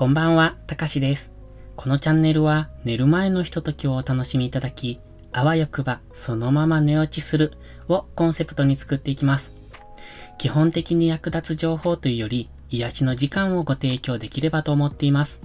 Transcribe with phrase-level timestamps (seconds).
[0.00, 1.30] こんばんは、たかしです。
[1.76, 4.98] このチャンネルは寝る前のひとときをお楽しみいただき、
[5.30, 7.52] あわよくばそのまま寝落ちする
[7.86, 9.52] をコンセプトに作っていきます。
[10.38, 15.42] 基本的に役立つ情報というより、癒しの時間をご提供できればと思っています。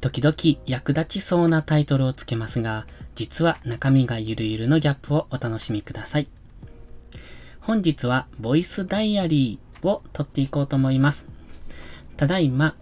[0.00, 0.34] 時々
[0.64, 6.28] 役立ちそうなタイトルをつけますが、実は中身がゆるゆるのギャップをお楽しみください。
[7.60, 11.26] 本日はボイスダイアリーを撮っていこうと思います。
[12.16, 12.74] ただいま、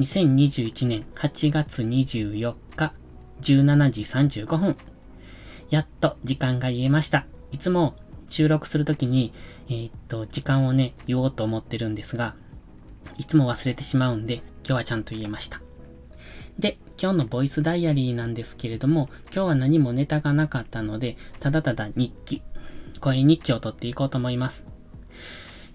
[0.00, 2.94] 2021年8月24日
[3.42, 4.76] 17時35分。
[5.68, 7.26] やっと時間が言えました。
[7.52, 7.94] いつも
[8.26, 9.34] 収録するときに、
[9.68, 12.34] えー、っと、時間をね、言おうと思ってるんですが、
[13.18, 15.60] いつも忘れてしまうんで、今日はちゃんと言えました。
[16.58, 22.40] で、今日のボイスダイアリーなんですけれども、今日は何もネタがなかったので、ただただ日記、
[23.00, 24.64] 声日記を取っていこうと思います。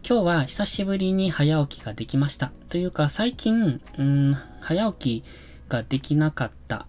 [0.07, 2.51] 今日は久しぶりに早起きができました。
[2.69, 5.23] というか最近、うん、早起き
[5.67, 6.85] ができなかった。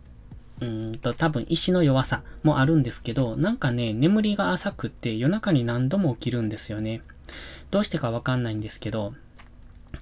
[0.60, 7.00] うんと、多分意志の弱さもあるんですけど、なんかね、眠りが浅くって夜中に何度も起きるんですよね。
[7.70, 9.14] どうしてかわかんないんですけど、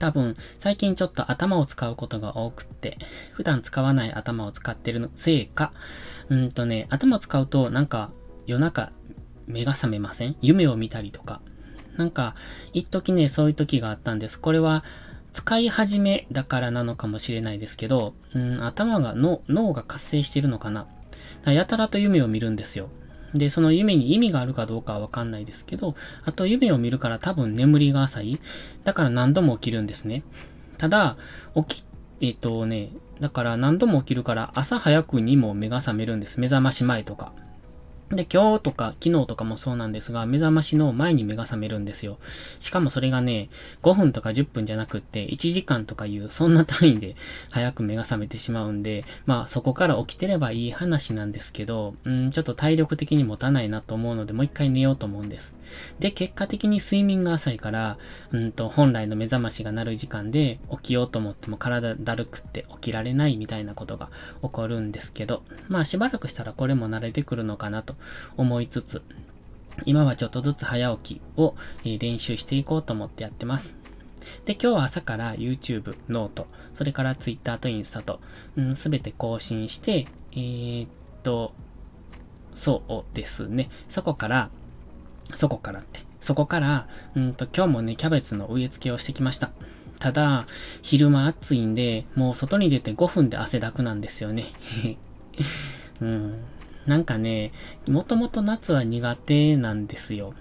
[0.00, 2.98] 多分、最近ちょっと頭を使うことが多くって、
[3.32, 5.72] 普段使わない頭を使ってるのせいか、
[6.30, 8.10] うんとね、頭を使うとなんか
[8.46, 8.90] 夜中
[9.46, 10.34] 目が覚めません？
[10.40, 11.40] 夢を見たりとか、
[11.96, 12.34] なんか、
[12.72, 14.38] 一時ね、そういう時があったんです。
[14.38, 14.84] これは、
[15.32, 20.86] 使い始めだからなのかもしれないですけど、うん、頭が、脳、脳が活性してるのかな。
[21.52, 22.88] やたらと夢を見るんですよ。
[23.34, 28.40] で、その夢に意味があるかどうかはわかんないですけど、あと夢を見るから多分眠りが浅い。
[28.84, 30.22] だから何度も起きるんですね。
[30.78, 31.16] ただ、
[31.54, 31.84] 起き、
[32.20, 36.40] えっ、とね、だから何度も起きるから朝早くにも目が覚めるんです。
[36.40, 37.32] 目覚まし前とか。
[38.14, 42.18] で、今日とか昨日とかもそうなんですが、目覚ましの前に目が覚めるんですよ。
[42.60, 43.48] しかもそれがね、
[43.82, 47.16] 5分とか10分じゃなくって、1時間とかいう、そんな単位で
[47.50, 55.54] 早く目が覚めてしまうんで、まあそこから起きてればいい話なんですけど、うん、ちょっと体力的に持たないなと思うので、もう一回寝ようと思うんです。
[55.98, 57.98] で、結果的に睡眠が浅いから、
[58.32, 64.10] うんと、本来の目覚ましが鳴る時間で起きようと思っても体だるくって起きられないみたいなことが
[64.42, 67.94] 起こるんですけど、まあしばらくしたらこれも慣れてくるのかなと
[68.36, 69.02] 思いつつ、
[69.86, 71.54] 今はちょっとずつ早起きを、
[71.84, 73.74] え練習していこうと思ってやってます。
[74.44, 78.20] で、今日は朝から YouTube、ノート、それから Twitter とインスタと、
[78.74, 80.88] す、べ、て更新して、えー、っ
[81.22, 81.52] と、
[82.52, 83.68] そうですね。
[83.88, 84.50] そこから、
[85.34, 89.50] そこからって、そこから、うんと、今日もね、キャベツの植え付けをしてきました。
[89.98, 90.46] ただ、
[90.82, 94.46] 昼間暑いんで、もう外に出て5分で汗だくなんですよね。
[96.00, 96.40] うん。
[96.86, 97.52] なんかね、
[97.88, 100.34] もともと夏は苦手なんですよ。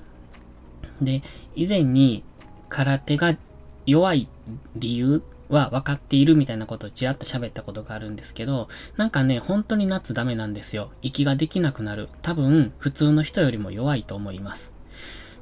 [1.02, 1.24] で、
[1.56, 2.24] 以前に
[2.70, 3.36] 空手が
[3.86, 4.28] 弱い
[4.76, 8.68] 理由は分かっているみたいなことをちらっと喋ったことがあるんですけど、
[8.98, 10.92] なんかね、本当に夏ダメなんですよ。
[11.02, 12.10] 息ができなくなる。
[12.22, 14.72] 多分、普通の人よりも弱いと思います。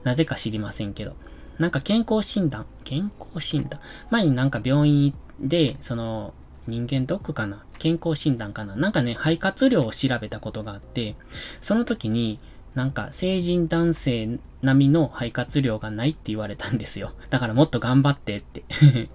[0.03, 1.15] なぜか知りませんけど。
[1.57, 3.79] なんか健康診断健康診断
[4.09, 6.33] 前になんか病院で、その、
[6.67, 7.63] 人間ドックかな？
[7.79, 8.75] 健康診断かな？
[8.75, 11.15] なんかね、肺活量を調べたことがあって、
[11.61, 12.39] その時に、
[12.75, 17.11] なんか成人男性並みの肺活量がないって言われたんですよ。
[17.29, 18.63] だからもっと頑張ってって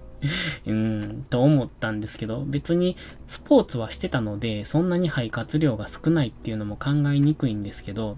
[0.67, 8.17] うーん、と思ったんですけど、別にスポーツはしてたので、そんなに肺活量が少ないっていうのも考えにくいんですけど、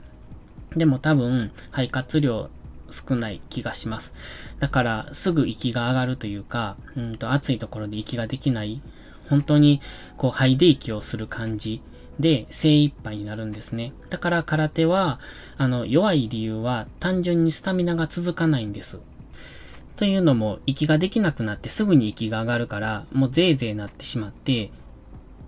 [0.76, 2.50] でも多分、肺活量
[2.90, 4.14] 少ない気がします。
[4.60, 8.82] だから、すぐ息が上がるというか、うんと、暑いところで息ができない
[9.30, 9.82] 本当に、
[10.18, 11.82] こう、肺で息をする感じ
[12.20, 13.94] で精一杯になるんですね。
[14.10, 15.20] だから空手は、
[15.58, 19.00] あの、弱い理由は単純にスタミナが続かないんです。
[19.96, 24.72] というのも、息ができなくなってすぐに息が上がるから、もうぜいぜいなってしまって、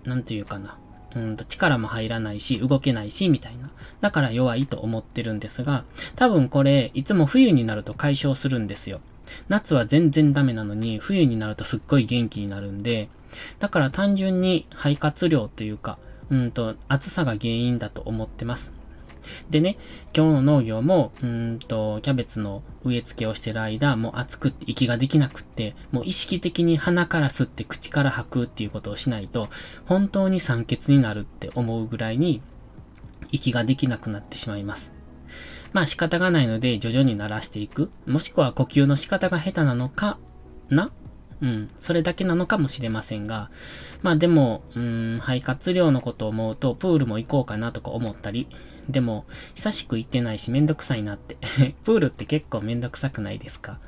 [0.04, 0.78] なんというかな。
[1.14, 3.70] うんと力も入らないし、動けないし、みたいな。
[4.00, 5.84] だから弱いと思ってるんですが、
[6.16, 9.00] 多分これ、いつも冬になると解消するんですよ。
[9.48, 13.08] 夏は全然ダメなのに、冬になるとすっごい元気になるんで、
[13.58, 15.98] だから単純に肺活量というか、
[16.30, 18.72] うんと、暑さが原因だと思ってます。
[19.50, 19.76] でね、
[20.16, 29.48] 今日の農業も、うんと、キャベツの植え付けをしてる間、もう暑くって息ができなくって、もう意識的に鼻から吸って口から吐くっていうことをしないと、
[29.86, 32.42] 本当に酸欠になるって思うぐらいに、
[33.30, 34.92] 息ができなくなってしまいます。
[35.72, 37.90] まあ仕方がないので徐々に鳴らしていく。
[38.06, 40.18] もしくは呼吸の仕方が下手なのか
[40.68, 40.90] な？
[41.40, 41.70] うん。
[41.80, 43.50] それだけなのかもしれませんが。
[44.02, 48.48] まあでも、うん、肺活量のことを思うと、プールも行こうかなとか思ったり。
[48.88, 49.24] でも、
[49.54, 51.36] 久しく行ってないしめんどくさいなって
[51.84, 53.78] プールって結構めんどくさくないですか？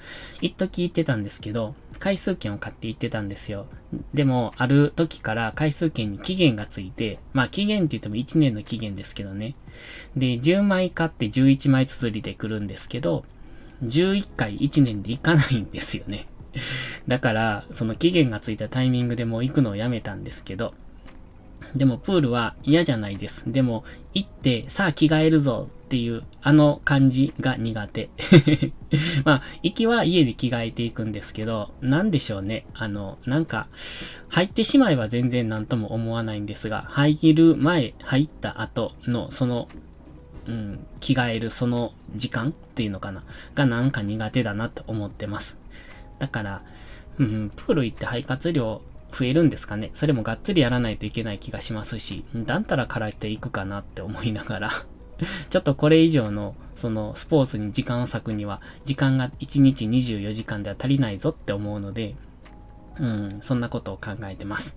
[0.41, 3.67] 一時行ってたんですけど、回数券を買って行ってたんですよ。
[4.13, 9.55] でも、ある時から回数券に期限がついて、まあ期限って言っても1年の期限ですけどね。
[10.17, 13.25] で、10枚買って11枚綴りで来るんですけど、
[13.83, 16.27] 11回1年で行かないんですよね。
[17.09, 20.73] だから、その期限がついたタイミングでもう行くのをやめたんですけど、
[21.75, 23.51] でもプールは嫌じゃないです。
[23.51, 23.85] でも、
[24.15, 28.11] 行って、さあ着替えるぞっていう、あの感じが苦手。
[29.25, 32.67] まあ、行きは家で着替えていくんですけど、なんでしょうね。
[32.75, 33.67] あの、なんか、
[34.29, 39.69] 入ってしまえば全然何とも思わないんですが、入る前、入った後の、その、
[40.47, 43.25] うん、着替えるその時間っていうのかな
[43.55, 45.59] がなんか苦手だなと思ってます。
[46.19, 46.63] だから、
[47.19, 48.83] うん、プール行って肺活量
[49.15, 49.91] 増えるんですかね？
[49.95, 54.71] それもがっつりやらないといけない気がしますし、だったら空手行くかなって思いながら
[55.51, 62.15] ちょっとこれ以上の、その、スポーツに時間を割くには、時間が1日24時間では足りないぞって思うので、
[62.99, 64.77] うん、そんなことを考えてます。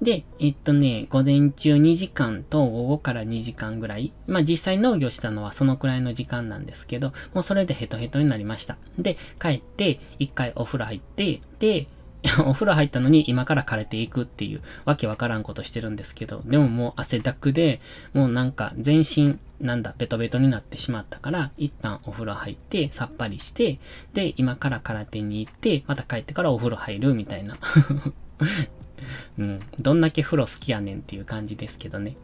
[0.00, 4.12] で、えっとね、午前中2時間と午後から2時間ぐらい。
[4.26, 8.78] まあ実際農業したのはそのくらいの時間なんですけど、もうそれでヘトヘトになりました。
[8.98, 11.86] で、帰って、一回お風呂入って、で、
[12.46, 17.80] お風呂入ったのに今から枯れていくっていうわけわからんことしてるんですけど、でももう汗だくで、
[18.12, 23.78] もうなんか全身なんだ、ベトベトになってしまったから、一旦お風呂入って、さっぱりして、
[24.12, 27.56] で、今から空手に行って、また帰ってからお風呂入るみたいな。
[29.38, 29.60] うん。
[29.78, 32.16] どんだけ風呂好きやねんっていう感じですけどね。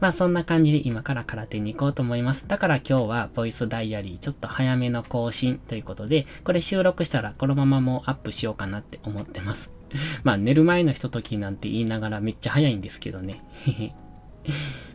[0.00, 2.46] まあそんな感じで今から空手に行こうと思います。
[2.48, 9.70] だから今日はボイスダイアリーちょっと早めの更新ということで、これ収録したらこのままもうアップしようかなって思ってます。
[10.24, 13.42] まあ寝る前のひとときなんて言いながらめっちゃ早いんですけどね。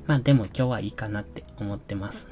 [0.08, 2.28] まあでも今日はいいかなって思ってます。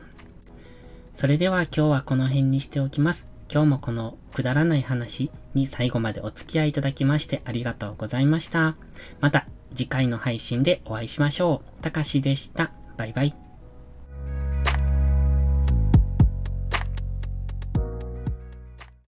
[1.14, 3.30] それでは今日はこの辺にしておきます。
[3.52, 8.76] 今日もこのくだらない話に最後までお付き合いいただきましてありがとうございました。
[9.20, 11.84] また次回の配信でお会いしましょう。
[11.84, 12.72] たかしでした。
[12.98, 13.51] バイバイ。